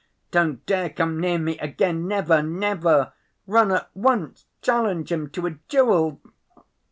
Don't 0.31 0.65
dare 0.65 0.89
come 0.89 1.19
near 1.19 1.37
me 1.37 1.59
again, 1.59 2.07
never, 2.07 2.41
never! 2.41 3.13
Run 3.45 3.69
at 3.71 3.91
once, 3.95 4.47
challenge 4.63 5.11
him 5.11 5.29
to 5.29 5.45
a 5.45 5.51
duel! 5.51 6.19